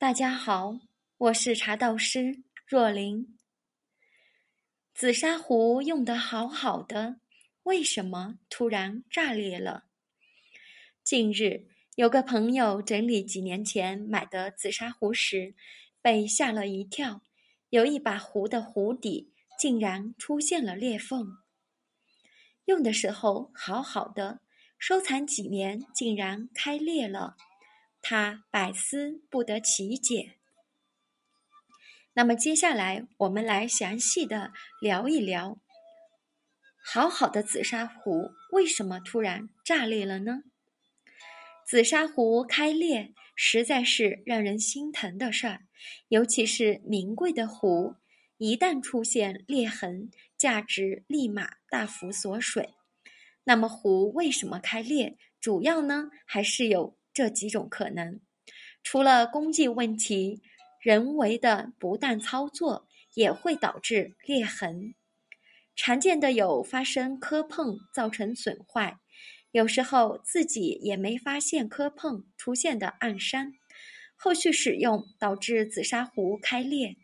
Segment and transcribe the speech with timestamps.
[0.00, 0.78] 大家好，
[1.16, 3.36] 我是茶道师若琳。
[4.94, 7.16] 紫砂壶用得好好的，
[7.64, 9.86] 为什么突然炸裂了？
[11.02, 11.66] 近日，
[11.96, 15.56] 有个朋友整理几年前买的紫砂壶时，
[16.00, 17.22] 被吓了一跳，
[17.70, 21.38] 有一把壶的壶底竟然出现了裂缝。
[22.66, 24.42] 用的时候好好的，
[24.78, 27.36] 收藏几年竟然开裂了。
[28.10, 30.36] 他百思不得其解。
[32.14, 34.50] 那么接下来我们来详细的
[34.80, 35.58] 聊一聊，
[36.82, 40.44] 好好的紫砂壶为什么突然炸裂了呢？
[41.66, 45.66] 紫砂壶开裂实在是让人心疼的事儿，
[46.08, 47.96] 尤其是名贵的壶，
[48.38, 52.70] 一旦出现裂痕，价值立马大幅缩水。
[53.44, 55.18] 那么壶为什么开裂？
[55.38, 56.97] 主要呢还是有。
[57.18, 58.20] 这几种可能，
[58.84, 60.40] 除了工艺问题，
[60.80, 64.94] 人为的不当操作也会导致裂痕。
[65.74, 68.98] 常见的有发生磕碰造成损坏，
[69.50, 73.52] 有时候自己也没发现磕碰出现的暗伤，
[74.14, 76.94] 后续使用导致紫砂壶开裂。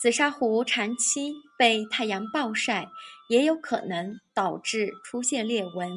[0.00, 2.88] 紫砂壶长期被太阳暴晒，
[3.28, 5.96] 也有可能导致出现裂纹。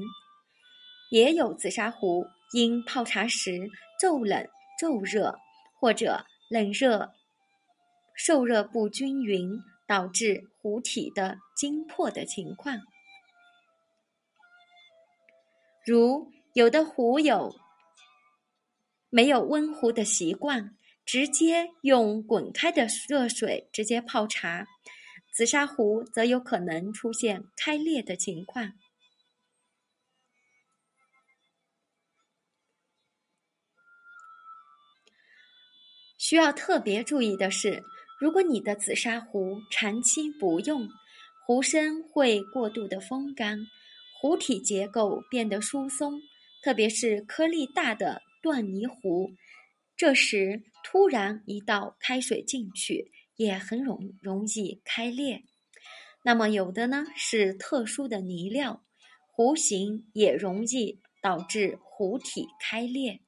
[1.09, 3.69] 也有紫砂壶因泡茶时
[3.99, 4.47] 骤冷
[4.79, 5.39] 骤热，
[5.79, 7.13] 或者冷热
[8.15, 12.79] 受热不均匀，导致壶体的晶破的情况。
[15.85, 17.55] 如有的壶友
[19.09, 24.67] 没有温壶的习惯，直接用滚开的热水直接泡茶，
[25.33, 28.73] 紫砂壶则有可能出现开裂的情况。
[36.27, 37.81] 需要特别注意的是，
[38.19, 40.89] 如果你的紫砂壶长期不用，
[41.45, 43.65] 壶身会过度的风干，
[44.19, 46.21] 壶体结构变得疏松，
[46.61, 49.31] 特别是颗粒大的锻泥壶，
[49.95, 55.43] 这时突然一道开水进去，也很容容易开裂。
[56.25, 58.83] 那么有的呢是特殊的泥料，
[59.31, 63.21] 壶形也容易导致壶体开裂。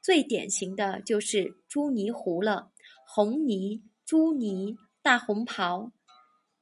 [0.00, 2.70] 最典型的就是朱泥壶了，
[3.06, 5.92] 红泥、朱泥、大红袍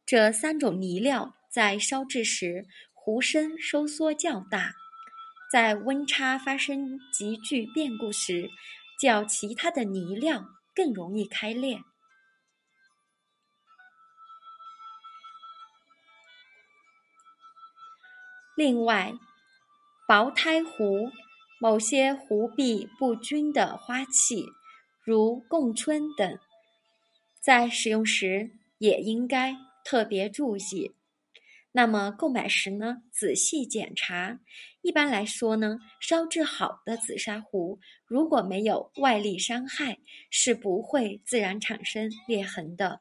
[0.05, 4.75] 这三种泥料在烧制时，壶身收缩较大，
[5.51, 8.51] 在温差发生急剧变故时，
[9.01, 10.45] 较其他的泥料
[10.75, 11.79] 更容易开裂。
[18.57, 19.13] 另外，
[20.09, 21.11] 薄胎壶。
[21.59, 24.45] 某些壶壁不均的花器，
[25.03, 26.39] 如供春等，
[27.41, 30.93] 在使用时也应该特别注意。
[31.73, 34.39] 那么购买时呢，仔细检查。
[34.83, 39.99] 一般来说呢，烧制好的紫砂壶，如果没有外力伤害，
[40.31, 43.01] 是不会自然产生裂痕的。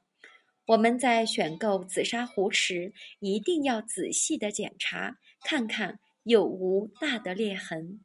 [0.67, 7.99] 我们在选购紫砂壶时，一定要仔细的检查，看看有无大的裂痕。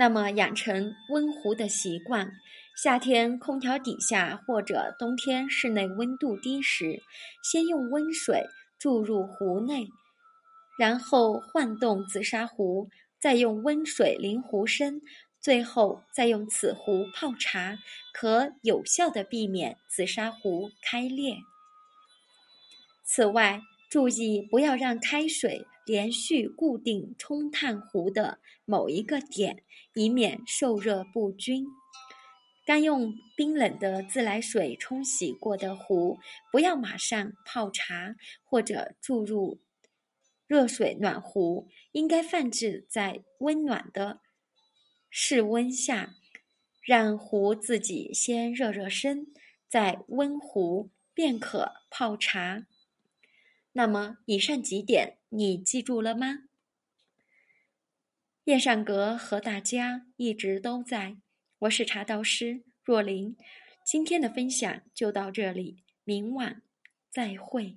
[0.00, 2.30] 那么，养成温壶的习惯，
[2.76, 7.02] 夏天空调底下或者冬天室内温度低时，
[7.42, 8.46] 先用温水
[8.78, 9.88] 注入壶内，
[10.78, 12.88] 然后晃动紫砂壶，
[13.18, 15.02] 再用温水淋壶身，
[15.40, 17.76] 最后再用此壶泡茶，
[18.12, 21.38] 可有效的避免紫砂壶开裂。
[23.04, 25.66] 此外，注意不要让开水。
[25.86, 29.62] 连续固定冲烫壶的某一个点，
[29.94, 31.66] 以免受热不均。
[32.66, 36.18] 刚用冰冷的自来水冲洗过的壶，
[36.52, 39.62] 不要马上泡茶或者注入
[40.46, 44.20] 热水暖壶，应该放置在温暖的
[45.08, 46.16] 室温下，
[46.82, 49.28] 让壶自己先热热身，
[49.66, 52.66] 再温壶便可泡茶。
[53.72, 55.18] 那么，以上几点。
[55.30, 56.44] 你记住了吗？
[58.44, 61.18] 叶善阁和大家一直都在。
[61.58, 63.36] 我是茶道师若琳，
[63.84, 66.62] 今天的分享就到这里，明晚
[67.10, 67.76] 再会。